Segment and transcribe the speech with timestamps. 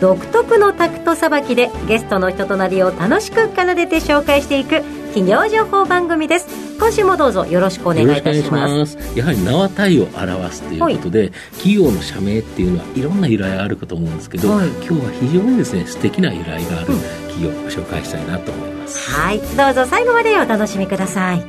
[0.00, 4.82] 独特のタクトさばきでゲストの人となりを楽しく奏でて紹介していく
[5.14, 6.46] 企業情報番組です。
[6.78, 8.98] 今週もどうぞよろしくお願いいたします。
[9.16, 16.86] やはり名は体を表すということで、はい、企業の社名っていうのはいろんな由来あるかと思うんですけど、はい、今日は非常にですね素敵な由来がある
[17.28, 19.38] 企業をご紹介したいなと思います、うん、はい。
[19.38, 21.44] どうぞ最後までお楽しみください。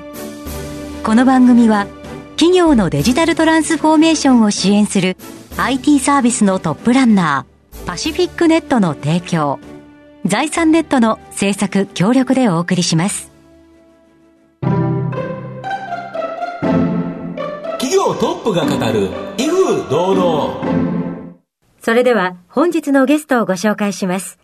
[1.04, 1.88] この番組は
[2.38, 5.18] 企業のデジタルトランスフォーメーションを支援する
[5.58, 7.55] IT サービスのトップランナー
[7.86, 9.60] パシフィックネットの提供。
[10.26, 13.32] 財産ネットの制作協力でお送りします。
[17.80, 21.36] 企業トップが語る威風堂々。
[21.80, 24.40] それでは本日のゲストをご紹介します。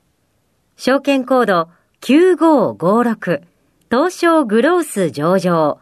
[0.77, 1.69] 証券コード
[2.01, 3.41] 9556
[3.89, 5.79] 東証グロース上場。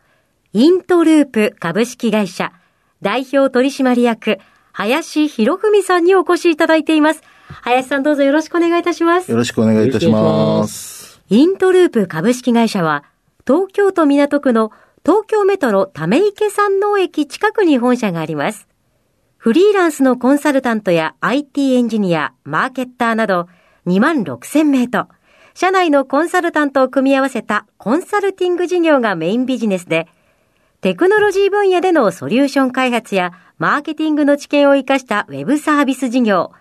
[0.54, 2.54] イントループ株式会社
[3.02, 4.40] 代表取締役
[4.72, 7.22] 林博文さんにお越しいただいています。
[7.64, 9.32] 林さんどうぞよろしくお願いいたします。
[9.32, 11.22] よろしくお願いいたします。
[11.30, 13.04] イントループ株式会社は
[13.46, 14.72] 東京都港区の
[15.06, 18.68] 東京メトロため池山王駅近くに本社があります。
[19.38, 23.48] フリーランスのコンサルタントや IT エンジニア、マーケッターなど
[23.88, 25.08] 2万6千名と、
[25.54, 30.08] 社内のコンサルタントを組み合わせたコンサルティング事業がメインビジネスで、
[30.82, 36.52] テクノロジー分野でのソリューション開発やマーケティングの知見を活かしたウェブサービス事業、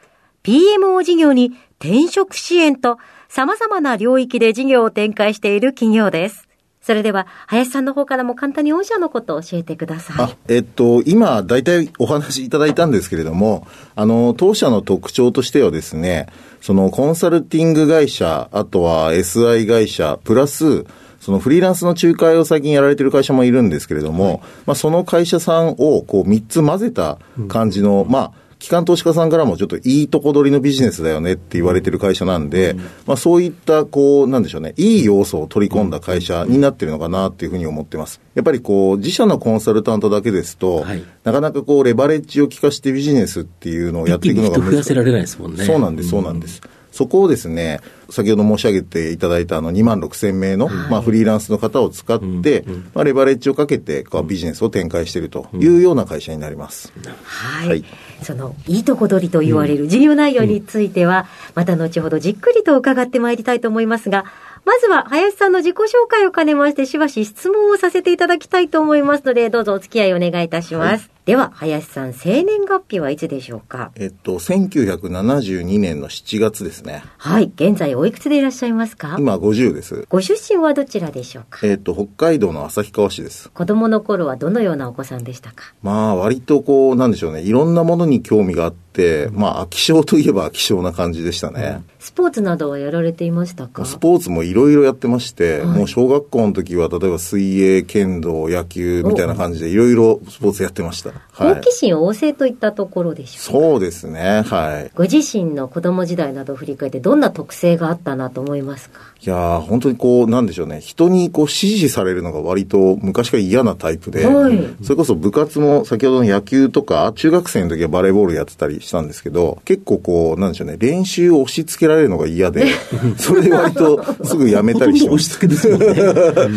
[0.43, 6.49] PMO 事業に転職支援と様々な領域で事業を展開している企業です。
[6.81, 10.37] それでは、林さんの方からも簡単に御社のことを教えてください。
[10.49, 16.29] えっと、今、大体お話しいただいたんですけれども、あの、当社の特徴としてはですね、
[16.63, 20.87] そのコンサルティング会社、あとは SI 会社、プラス、
[21.21, 38.21] そのフリーランスの仲介を最近やられてる会社もいるんですけれども、はい、まあ、その会社さんをこう3つ混ぜた感じの、うん、まあ、機関投資家さんからもちょっといいとこ取りのビジネスだよねって言われてる会社なんで、うん、まあそういった、こう、なんでしょうね、いい要素を取り込んだ会社になってるのかなっていうふうに思ってます。
[38.35, 44.71] やっぱりこう、自社のコンサルタントだけですと、はい、なかなかこう、レバレッジを効かしてビジネスっていうのをやっていくのが難しい。
[44.71, 45.65] 増やせられないですもんね。
[45.65, 46.61] そうなんです、そうなんです。
[46.65, 47.81] うんそこをですね、
[48.11, 52.25] 先ほど申し上げていただいたあの2万6千名の、はい、まあ、フリーランスの方を使って、
[52.63, 56.93] うんうん、まあ、レバレッジをかけてこうビジネスを展開しているというような会社になります。
[56.97, 57.85] うん、はい、はい、
[58.23, 64.25] そのいいとこ取りと言われる事業内容については、また後ほどじっくりと伺ってまいりたいと思いますが、
[64.65, 71.03] まずは林さんの自己紹介を兼ねまして、しばし質問をさせていただきたいと思いますので、どうぞお付き合いお願いいたします。
[71.03, 73.93] はい、では、林さん、生年月日はいつでしょうか？
[73.97, 77.03] えっと、1972年の7月ですね。
[77.17, 77.53] はい。
[77.55, 79.17] 現在おいくつでいらっしゃいますか？
[79.19, 80.07] 今、50です。
[80.09, 81.67] ご出身はどちらでしょうか？
[81.67, 83.51] えっと、北海道の旭川市です。
[83.51, 85.75] 子供の頃はどのようなお子さんでしたか？
[85.83, 87.43] まあ、割とこう、なんでしょうね。
[87.43, 88.88] いろんなものに興味があって、
[89.33, 91.77] まあ、気象といえば気象な感じでしたね。
[91.79, 93.85] うんスポーツなどはやられていましたか？
[93.85, 101.11] スポーツもいろいろやってまして、はい、もう小学校の時は例えば水泳、剣道、野球みたいな感じでいろいろスポーツやってました。
[101.37, 104.43] 好奇心旺盛といったところでしょうそうですね。
[104.43, 104.91] はい。
[104.95, 109.01] ご自身の子供時代などを振り返ってどんな特性があったなと思いますか？
[109.21, 110.81] いや本当にこう、なんでしょうね。
[110.81, 120.77] 人にこう支持されるのが割と昔から嫌なタイプで、はい、それこそ部活も先ほどの野球とか、中学生の時はバレーボールやってたりしたんですけど、結構こう、なんでしょうね。
[120.79, 122.67] 練習を押し付けられるのが嫌で、
[123.19, 126.49] それで割とすぐやめたりしてました。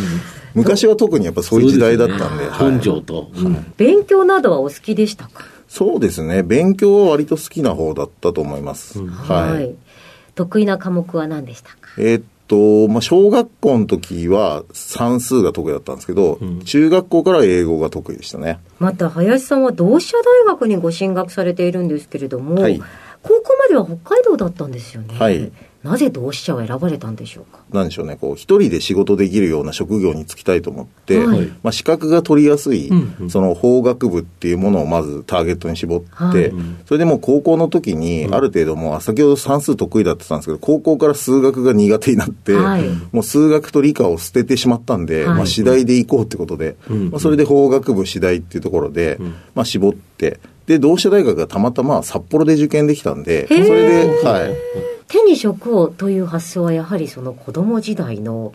[0.53, 2.77] 昔は特にやっぱそういう時代だったんで。
[2.77, 3.29] 根性と、
[3.77, 5.45] 勉強などはお好きでしたか？
[5.67, 6.43] そうですね。
[6.43, 8.99] 勉強は割と好きな方だったと思います。
[8.99, 9.73] うん、はい。
[10.35, 11.77] 得意な科目は何でしたか？
[11.97, 18.59] えー、っと、まあ、小学校の時は算数が得意だったんですけど、うん、中学校から英語が得意でしたね。
[18.77, 22.77] また、林さんは同志社大学にご進学されているんですけれども、はい、
[23.23, 25.17] 高校までは北海道だったんですよね。
[25.17, 25.49] はい。
[25.83, 27.59] なぜ同志社を選ばれたんでしょうか？
[27.71, 36.53] なんでしょうね、こう、一人で仕事できるような職業に就きたいと思って、はい、まあ、資格が取りやすい、うんうん、その法学部っていうものをまずターゲットに絞って、はい、
[36.85, 46.75] それでもう高校の時に、ある程度もう、先ほど算数得意だってたんですけど、高校から数学が苦手になって、はい、もう数学と理科を捨ててしまったんで、まあ、次第で行こうってことで、
[47.09, 49.17] まあ、それで法学部次第っていうところで、
[49.55, 53.63] まあ、絞って、で、同志社大学がたまたま札幌で受験できたんで、それ
[54.05, 54.55] で、はい。
[55.11, 58.53] 手に職をという発想はやはりその子供時代の、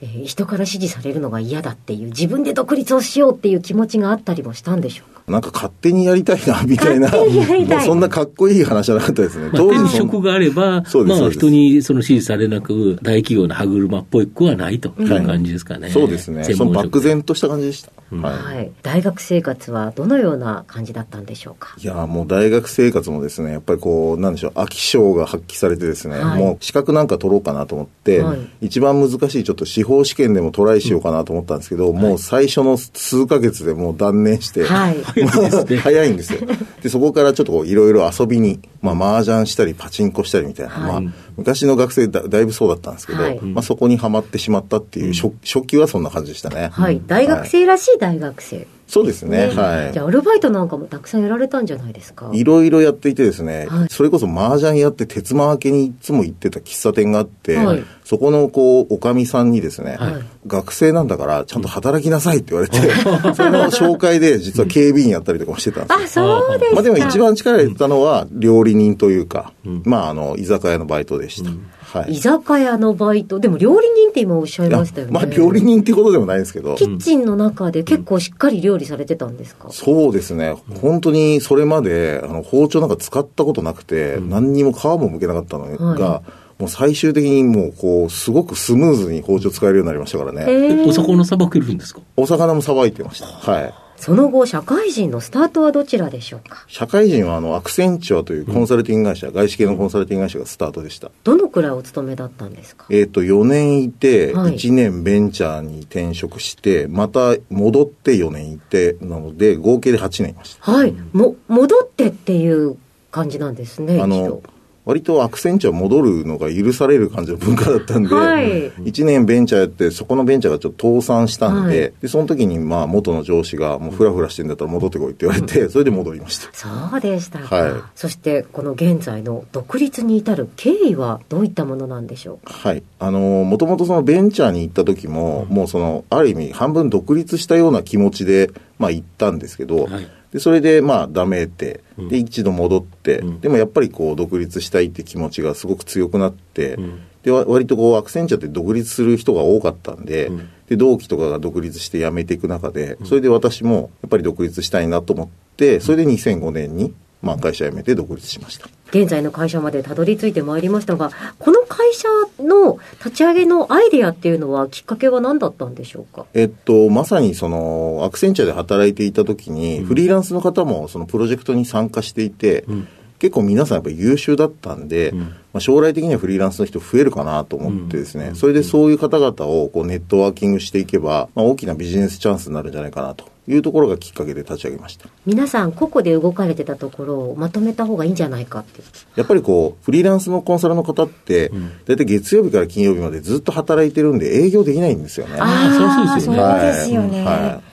[0.00, 7.10] えー、人から支持されるのが嫌だっていう自分で独立をしようっていう気持ちがあったりもしたんでしょうなんか勝手にやりたいな、みたいな。
[7.10, 9.50] もうそんなかっこいい話じゃなかったですね。
[9.52, 15.82] まあ、手に職があれば、まあ人にその支持されなく、大企業の歯車っぽくはないという感じですかね。
[15.82, 16.44] はい、そうですね。
[16.44, 17.90] その漠然とした感じでした。
[18.08, 21.74] はい、大学生活はどのような感じだったんでしょうか？
[21.76, 34.96] いやもう大学生活もですねやっぱりこうなんでしょう飽き性が発揮されてですね、はい、もう資格なんか取ろうかなと思って、はい、一番難しいちょっと司法試験でもトライしようかなと思ったんですけど、うん、もう最初の数か月でもう断念して、はい、
[35.82, 36.40] 早いんですよ。
[36.82, 41.02] でそこからちょっといろいろ遊びにまあ麻雀したりパチンコしたりみたいな、まあ
[41.36, 46.70] 昔の学生だだいぶそうだったんですけど、はい、まあ、そこにはまってしまったっていう初,、初期はそんな感じでしたね。
[46.72, 48.66] はい、大学生らしい大学生。
[48.86, 49.48] そうですね。
[49.48, 49.54] ね。
[49.54, 49.92] はい。
[49.92, 52.30] じゃあ、アルバイトなんかもたくさんやられたんじゃないですか？
[52.32, 60.12] いろいろやっていてですね、はい、それこそ麻雀やって鉄間明けにいつも行ってた喫茶店があって、はい、そこのこう、おかみさんにですね、はい、
[60.46, 62.78] 学生なんだからちゃんと働きなさいって言われて、
[63.34, 66.74] それの紹介で実は警備員やったりとかもしてたんですあ、そうですか。
[66.76, 71.50] まあでも一番力入れたのは料理人というか、うん、まああの、居酒屋のバイトでした。
[71.50, 71.66] うん
[72.00, 75.12] はい、居酒屋のバイト、でも料理人って今おっしゃいましたよね。
[75.12, 76.74] まあ料理人ってことでもないんですけど。
[76.76, 80.56] キッチンの中で結構しっかり料理されてたんですか、うん、そうですね。
[80.80, 86.22] 本当にそれまであの包丁なんか使ったことなくて、うん、何にも皮も剥けなかったのが、は
[86.58, 90.84] い、もう最終的にもうこう、すごくスムーズに包丁使えるようになりましたからね。
[90.86, 92.00] お魚さばけるんですか？
[92.16, 93.26] お魚もさばいてました。
[93.26, 93.74] はい。
[93.96, 96.64] その後、社会人のスタートはどちらでしょうか？
[96.68, 101.10] 社会人はあのアクセンチュアというコンサルティング会社、うん、外資系のコンサルティング会社がスタートでした。
[101.24, 102.86] どのくらいお勤めだったんですか？
[102.90, 110.70] えっ、と、4年いて、1年ベンチャーに転職して、また戻って4年いて、なので、合計で8年いました。
[110.72, 110.92] はい。
[111.12, 112.76] も、戻ってっていう
[113.10, 114.00] 感じなんですね。
[114.00, 114.42] あの、
[114.86, 126.48] 割とアクセンチュア戻るのが許される感じの文化だったんで、はい、1年ベンチャーやって、そこのベンチャーがちょっと倒産したんで、はい、でその時にまあ元の上司が、もうふらふらしてんだったら戻ってこいって言われて、それで戻りました。
[126.52, 127.72] そうでしたはい。
[127.96, 132.46] そして、この現在の独立に至る経緯はどういったものなんでしょう？
[132.46, 132.54] か。
[132.54, 132.82] はい。
[133.00, 158.68] あの、もともとそのベンチャーに行った時も、もうその、ある意味半分独立したような気持ちで、まあ行ったんですけど、はいでそれでまあダメって、で一度戻って、うん、でもやっぱりこう独立したいって気持ちがすごく強くなって、うん、で割とこうアクセンチャーって独立する人が多かったんでうん、で同期とかが独立して辞めていく中でそれで私もやっぱり独立したいなと思ってそれで2005年にまあ、会社辞めて独立しました。
[158.90, 162.08] 現在の会社までたどり着いてまいりましたがこの会社
[162.38, 166.26] の立ち上げのアイデアっていうのはきっかけは何だったんでしょうか？
[166.34, 172.88] えっとまさにそのアクセンチャーで働いていた時に、うん、フリーランスの方もそのプロジェクトに参加していて、うん。
[173.18, 185.08] 結構皆さんやっぱり優秀だったんで、うん、まあ、将来的にはフリーランスの人増えるかなと思ってですね、うん、それでそういう方々をこうネットワーキングしていけば、まあ、大きなビジネスチャンスになるんじゃないかなというところがきっかけで立ち上げました。
[185.24, 188.82] 皆さん個々で動かれてたところをまとめた方がいいんじゃないかって。
[189.14, 191.50] やっぱりこうフリーランスのコンサルの方って
[191.86, 195.38] 大体、月曜日から金曜日までずっと働いてるんで営業できないんですよね。
[195.40, 196.30] ああそう
[196.60, 197.65] ですよね、はい、はい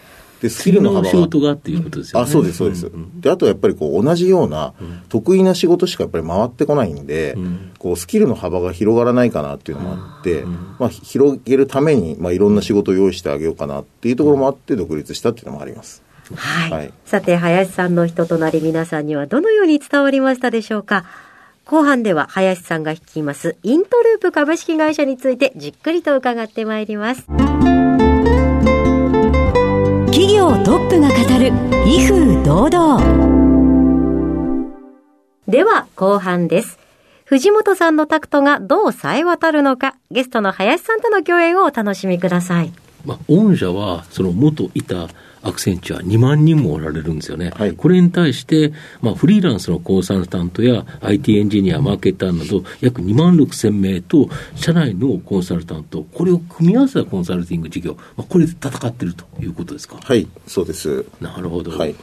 [0.44, 2.26] で、スキルの幅仕事がっていうことですよね。
[2.26, 2.92] あ、そうです、そうです。
[3.22, 4.74] で、あとやっぱりこう、同じような、
[5.08, 7.38] 得意な仕事しかやっぱり回ってこないんで、
[7.80, 10.44] こう、スキルの幅が広がらないかなっていうのもあって、
[10.80, 16.04] まあ、広げるために、まあ、いろんな仕事を用意してあげようかなっていうところもあって、独立したっていうのもあります。
[16.36, 21.06] はい、はい、さて、林さんの人となり皆さんにはどのように伝わりましたでしょうか？
[21.66, 27.26] 後半では林さんが率いますイントループ株式会社についてじっくりと伺ってまいります。
[30.44, 31.54] 企業トップが語る
[31.88, 33.00] 威風堂々。
[35.48, 36.80] では後半です。
[37.24, 42.74] 藤本さんのタクトがどう冴え渡るのかゲストの林さんとの共演をお楽しみください。
[43.06, 45.08] まあ、御社はその元いた
[45.44, 47.52] アクセンチュア2万人もおられるんですよね。
[47.56, 59.98] はい、これに対して、まあ、フリーランスのコンサルタントや IT エンジニア、マーケターなど約2万6千名と、社内のコンサルタント、これを組み合わせたコンサルティング事業、まあ、これで戦っているということですか？
[60.02, 61.06] はい、そうです。
[61.20, 61.72] なるほど。
[61.78, 61.96] はい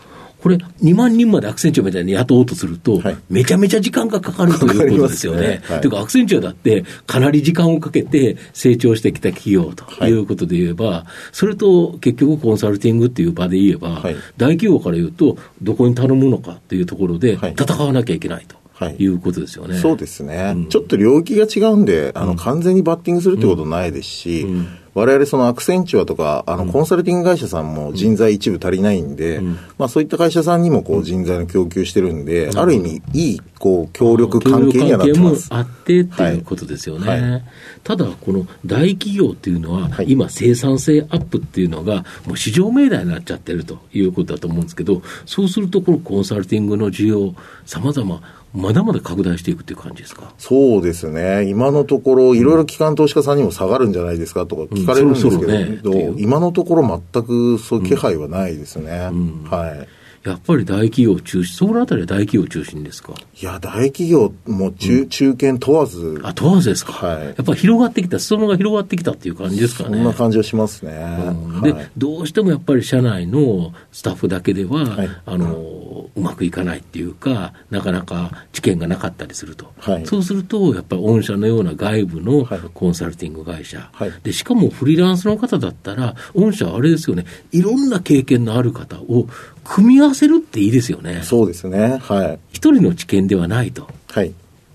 [0.43, 5.41] これ、2万人までアクセンチュアみたいに雇おうとすると、はい、めちゃめちゃ時間がかかるということですよね。
[5.41, 5.63] ね。
[5.65, 14.03] はい、というか、アクセンチュアだって、かなり時間をかけて成長してきた企業ということで言えば、はい、それと結局、コンサルティングっていう場で言えば、
[14.37, 18.59] 大企業から言うと、どこに頼むのかっていうところで、戦わなきゃいけないと。
[18.73, 19.77] はい、いうことですよね。
[19.77, 29.41] そうですね、うん、ちょっと領域が違うんで、あの、完全にバッティングするってことないですし、うん我々そのアクセンチュアとか、あの、コンサルティング会社さんも人材一部足りないんで、
[29.79, 35.51] まあそういった会社さんにもこう人材の供給してるんで、ある意味いい、こう、協力関係にはなってます。
[35.51, 37.09] もあってっていうことですよね。
[37.09, 37.21] はい。
[37.21, 37.45] はい、
[37.85, 48.21] ただ、この大企業っていうのは、今生産性アップっていうのが、もう市場命題になっちゃってるということだと思うんですけど、そうするとこのコンサルティングの需要、さまざま
[48.53, 50.35] まだまだ拡大していくっていう感じですか？
[50.37, 59.11] そうですね、今のところ、いろいろ機関投資家さんにも下がるんじゃないですかとか聞かれるんですけど、うんね、今のところ、全くそういう気配はないですね。
[59.51, 63.15] はいやっぱり大企業中心、そのあたりは大企業中心ですか？
[63.41, 66.21] いや、大企業も中,、中堅問わず。
[66.23, 66.93] あ、問わずですか？
[66.93, 67.25] はい。
[67.25, 69.97] やっぱり広がってきた、裾野が広がってきたっていう感じですかね。
[69.97, 70.93] そんな感じはしますね。
[70.93, 79.73] うん、で、はい、どうしてもやっぱり社内のスタッフだけでは、はい、あの、うまくいかないっていうか、なかなか知見がなかったりすると。
[79.79, 83.89] はい、そうすると、やっぱり御社のような外部のコンサルティング会社。
[83.91, 89.27] はい、で、しかもフリーランスの方だったら、御社はあれですよね、いろんな経験のある方を
[89.65, 91.23] 組み合わせるっていいですよね。
[91.23, 91.99] そうですね。
[92.03, 92.39] はい。
[92.53, 93.89] 一人の知見ではないと。
[94.09, 94.33] はい。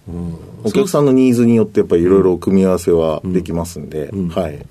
[0.07, 4.63] うん、お客さんのニーズによってやっぱりいろいろ組み合わせはできますんで、うんうん、はい。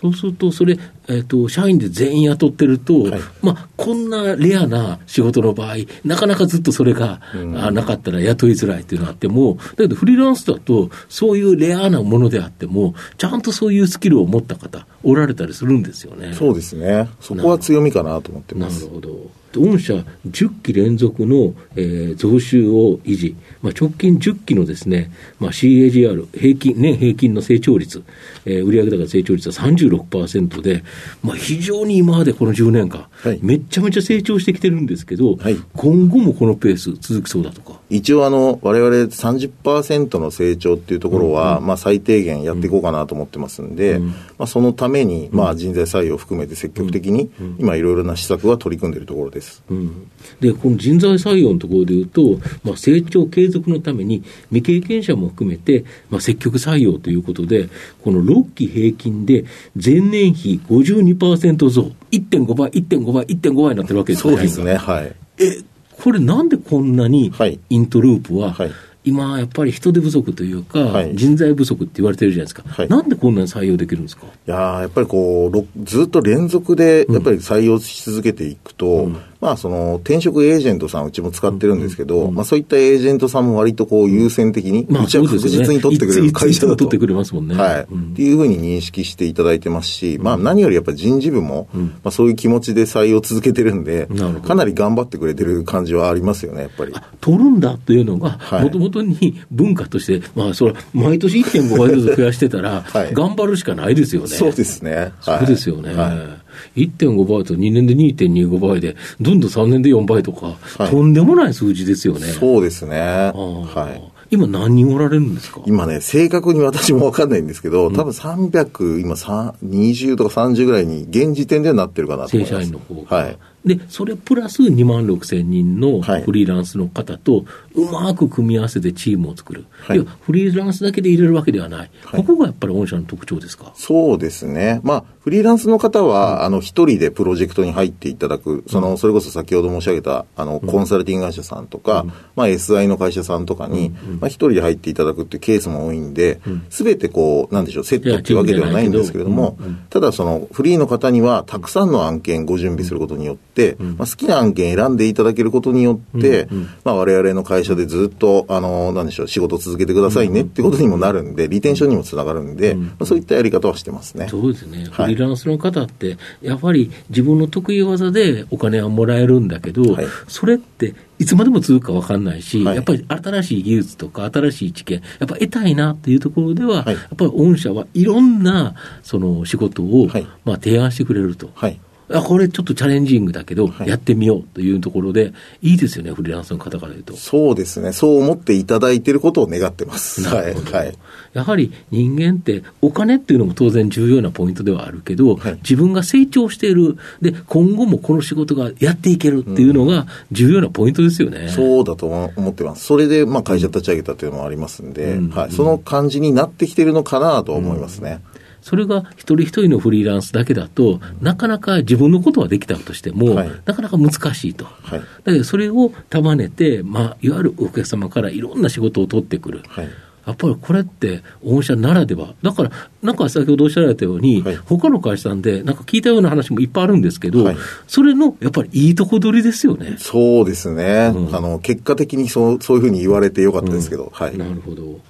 [0.00, 0.78] そうすると、それ、
[1.10, 16.32] えっ、ー、と、社員で全員雇ってると、はい、まあ、こんなレアな仕事の場合、なかなかずっとそれが、うん、あなかったら雇いづらいっていうのがあっても、だけどフリーランスだと、そういうレアなものであっても、ちゃんとそういうスキルを持った方、おられたりするんですよね。
[16.34, 17.08] そうですね。
[17.20, 18.84] そこは強みかなと思ってます。
[18.84, 19.40] なるほど。
[19.58, 19.94] 御社
[20.28, 28.04] 10期連続の、えー、増収を維持、まあ、直近10期のですね、まあ、CAGR、平均、年平均の成長率、
[28.44, 30.84] えー、売上高成長率は36%で、
[31.22, 37.80] まあ、非常に今までこの10年間、はい、めちゃめちゃ成長してきてるんですけど、はい、今後もこのペース続きそうだとか。
[37.90, 49.62] 一応あの、われわれ30%の成長っていうところは、うんうん、まあ、最低限やっていこうかなと思ってますんで、うん、まあ、そのために、まあ、人材採用を含めて積極的に、今いろいろな施策は取り組んでいるところです。
[49.68, 50.08] うん、
[50.40, 57.68] で、この人材採用のところでいうと、まあ、成長継続のために、未経験者も含めて、まあ、積極採用ということで、
[58.02, 64.32] この6期平均で前年比52%増、1.5倍、1.5倍、1.5倍になってるわけですね。
[64.34, 65.12] そうですね、はい。
[65.38, 65.62] え、
[66.02, 67.32] これなんでこんなに
[67.68, 68.72] イントループは、はい、
[69.04, 74.26] 今、やっぱり人手不足というか、はい、人材不足って言われてるじゃないですか、はい、なんでこんなに採用できるんですか？
[74.26, 86.76] いややっぱりこう、ずっと連続でやっぱり採用し続けていくと、うん、まあ、その転職エージェントさん、うちも使ってるんですけど、うんうん、まあ、そういったエージェントさんも割とこう優先的に、まあ、うちは確実に取ってくれる会社だと。
[86.76, 87.54] 取ってくれますもんね。
[87.54, 94.08] はい、うん、っていうふうに認識していただいてますし、まあ、何よりやっぱり人事部も、まあ、そういう気持ちで採用続けてるんで、
[94.46, 96.92] かなり頑張ってくれてる感じはありますよね、やっぱり。
[97.22, 104.28] 取るんだというのが、もともとに文化として、まあ、それは毎年1.5倍ずつ増やしてたら、頑張るしかないですよね。
[104.28, 105.12] そうですね。
[105.22, 105.94] そうですよね。
[105.94, 112.26] はい1.5倍と2年で2.25倍で、どんどん3年で4倍とか、はい、とんでもない数字ですよね。
[112.28, 112.98] そうですね。
[112.98, 114.12] はい。
[114.32, 115.60] 今何人おられるんですか？
[115.66, 122.54] 今ね、正確に私も分かんないんですけど、多分300、今20とか30ぐらいに現時点ではなってるかなと思います。
[122.54, 123.16] 正社員の方が。
[123.16, 123.38] はい。
[123.64, 133.72] で、それプラス2万6千人のフリーランスの方と、うまく組み合わせてチームを作る、はい、いやフリーランスだけで入れるわけではない、はい、ここがやっぱり御社の特徴ですか？
[133.76, 143.90] そうですね、まあ、フリーランスの方は、あの一人でプロジェクトに入っていただく、そのそれこそ先ほど申し上げたあのコンサルティング会社さんとか、まあ、SI の会社さんとかに、
[144.20, 146.40] まあ、一人で入っていただくっていうケースも多いんで、
[146.70, 149.58] すべてこう、なんでしょう、セットっていうわけではないんですけれども、
[149.90, 156.48] ただ、そのフリーの方には、たくさんの案件ご準備することによって、まあ、好きな案件選んでいただけることによって、
[156.84, 164.28] まあ、我々の会社でずっと、あの、なんでしょう、仕事続けてくださいねってことにもなるんで、リテンションにもつながるんで、まあ、そういったやり方はしてますね。
[164.28, 164.86] そうですね。
[164.90, 180.08] フリーランスの方って、やっぱり自分の得意技でお金はもらえるんだけど、はい、それっていつまでも続くか分かんないし、はい、やっぱり新しい技術とか新しい知見、やっぱ得たいなっていうところでは、はい、やっぱり御社はいろんなその仕事を、
[180.44, 181.50] まあ、提案してくれると。
[181.54, 181.78] はい
[182.12, 187.16] あこれちょっとチャレンジングだけど、やってみようというところで、いいですよね、フリーランスの方から言うと。
[187.16, 190.22] そうですね、そう思っていただいていることを願ってます。
[190.22, 190.76] なるほど。
[190.76, 190.94] はい、
[191.34, 201.42] やはり人間って、お金っていうのも当然重要なポイントではあるけど、はい、自分が成長している、で、今後もこの仕事がやっていけるっていうのが重要なポイントですよね。
[201.42, 202.84] うん、そうだと思ってます。
[202.84, 208.20] それで、まあ、会社立ち上げたというのもありますんで、うん、はい、その感じになってきてるのかなと思いますね。
[208.24, 208.29] うん
[208.62, 214.64] それが一人一人のフリーランスだけだと、なかなか自分のことはできたとしても、はい、なかなか難しいと。
[214.64, 219.62] はい、だけどそれを束ねて、まあ、いわゆるお客様からいろんな仕事を取ってくる。
[219.68, 219.88] はい。
[220.26, 222.70] やっぱりこれって御社ならでは、だから、
[223.02, 227.56] なんか先ほどおっしゃられたように、はい、他の会社さんで、なんか聞いたような話もいっぱいあるんですけど、はい、
[227.88, 229.96] それのやっぱりいいとこ取りですよね。
[229.98, 235.00] そうですね、うん、あの結果的にそうそういうふうに言われてよかったですけど、うん、はい、なるほど。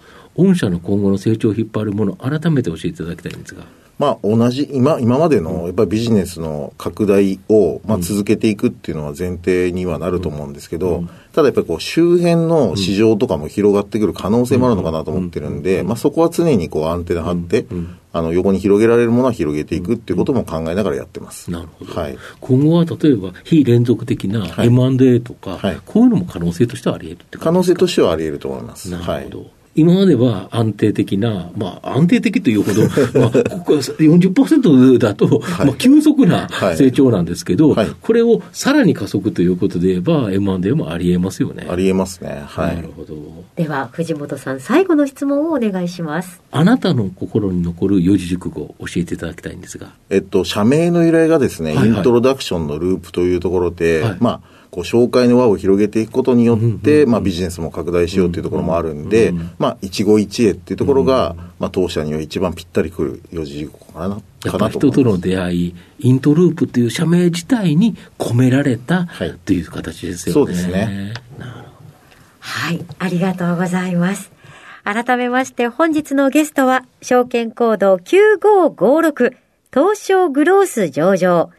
[0.44, 3.64] 御社の今後の成長を引っ張るもの、改めて教えていただきたいんですが。
[4.00, 11.04] まあ、同じ今今までのやっぱりビジネスの拡大を、まあ、続けていくっていうのは前提にはなると思うんですけど、
[11.34, 17.66] ただやっぱりこう周辺の市場とかも広がってくる可能性もあるのかなと思ってるんで、まあ、そこは常にこうアンテナ張って、
[18.14, 21.50] あの横に広げられるものは広げていくっていうことも考えながらやってます。
[21.50, 21.92] なるほど。
[21.92, 28.90] はい、今後は例えば非連続的な M&A とか、はい、こういうのも可能性としてはあり得るって可能性としてはあり得ると思います。
[28.90, 29.38] なるほど。
[29.40, 32.82] はい今までは安定的な、まあ、安定的というほど、
[33.18, 41.66] まあ、ここ40%だと、はい、まあ、急速な成長なんですけど、はい、これをさらに加速ということで言えば、M&A もありえますよね。
[41.66, 42.42] ありえますね。
[42.46, 42.76] はい。
[42.76, 43.14] なるほど。
[43.56, 46.42] では、藤本さん、最後の質問をお願いします。
[46.50, 49.94] あなたの心に残る四字熟語を教えていただきたいんですが。
[50.10, 64.20] えっと、社名の由来がですね、はいはい、イントロダクションのループというところで、はい、まあ、こう紹介の輪を広げていくことによって、まあ、ビジネスも拡大しようというところもあるんで、まあ、一期一会っていうところが、まあ、当社には一番ぴったりくる四字熟語かな。
[64.44, 70.34] やっぱ人との出会い、イントループという社名自体に込められた、はい、という形ですよね。
[70.34, 71.14] そうですね。
[72.38, 74.30] はい、ありがとうございます。
[74.84, 79.34] 改めまして本日のゲストは、証券コード9556
[79.72, 81.50] 東証グロース上場、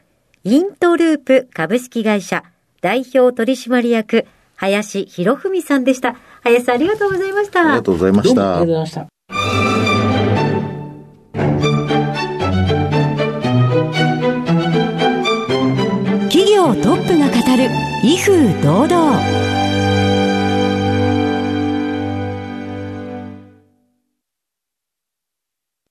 [0.44, 2.44] イントループ株式会社
[2.81, 6.15] 代表取締役、林博文さんでした。
[6.41, 7.61] 林さんありがとうございました。
[7.61, 8.57] ありがとうございました。
[8.57, 9.07] ありがとうございました。
[16.29, 17.69] 企業トップが語る
[18.03, 19.51] 威風堂々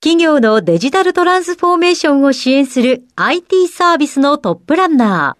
[0.00, 5.39] 企業のデジタルトランスフォーメーションを支援する IT サービスのトップランナー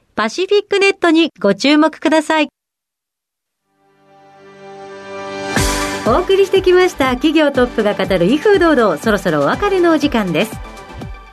[0.21, 2.49] パシフィックネットにご注目ください。
[6.05, 7.15] お送りしてきました。
[7.15, 8.99] 企業トップが語る威風堂々。
[8.99, 10.51] そろそろお別れのお時間です。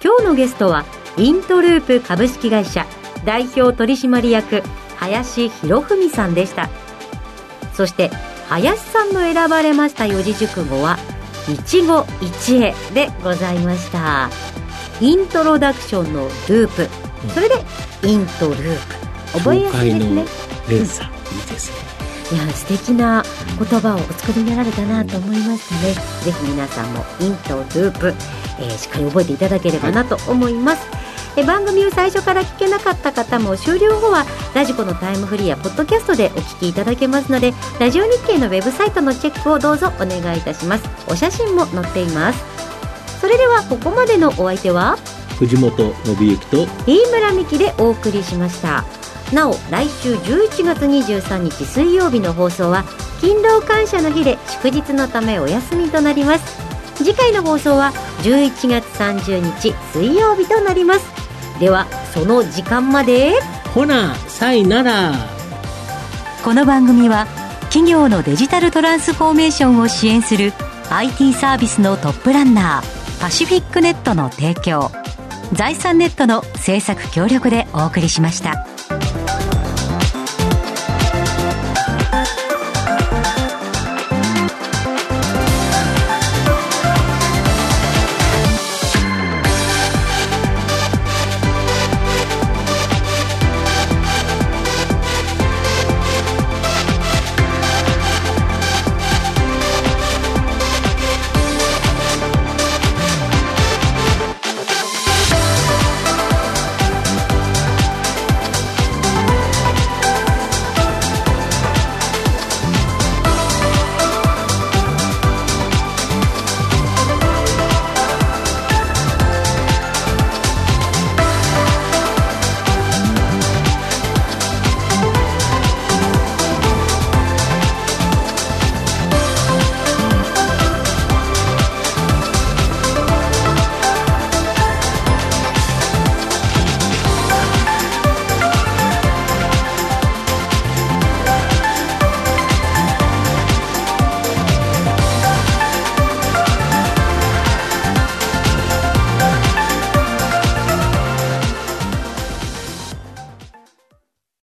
[0.03, 0.87] 今日のゲストは
[1.19, 2.87] イントループ株式会社。
[3.27, 4.63] 代表取締役
[4.97, 6.71] 林博文さんでした。
[7.75, 8.09] そして
[8.49, 10.97] 林さんの選ばれました四字熟語は
[11.47, 11.87] 一期
[12.23, 14.31] 一会でございました。
[15.03, 16.89] イントロダクションのループ。
[17.35, 17.57] それで
[18.05, 18.77] イントルー
[19.33, 20.25] プ覚えやすいですね。
[20.69, 21.89] 連鎖、いいですね。
[22.31, 23.25] いや素敵な
[23.59, 28.09] 言葉をお作りになられたなと思いましたね、ぜひ皆さんもイントループ、
[28.61, 30.87] えー、しっかり覚えていただければなと思います、
[31.39, 40.85] え番組を最初から聞けなかった方も終了後はラジコのタイムフリーやポッドキャストでお聞きいただけますのでラジオ日経のウェブサイトのチェックをどうぞお願いいたします。
[41.09, 42.45] お写真も載っています。
[43.21, 44.97] それではここまでのお相手は
[45.39, 48.85] 藤本信之と飯村美希でお送りしました。
[49.33, 52.85] なお来週11月23日水曜日の放送は
[53.21, 56.57] 勤労感謝の日で祝日のためお休みとなります。
[56.97, 61.07] 次回の放送は11月30日水曜日となります。
[61.61, 63.35] ではその時間まで。
[63.75, 65.13] ほなさいなら。
[66.43, 67.27] この番組は
[67.65, 70.53] 企業のデジタルトランスフォーメーションを支援する
[70.91, 74.91] IT サービスのトップランナーパシフィックネットの提供
[75.53, 78.68] 財産ネットの制作協力でお送りしました。